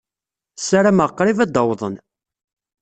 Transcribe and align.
Ssarameɣ 0.61 1.09
qrib 1.17 1.39
ad 1.43 1.49
d-awḍen. 1.53 1.95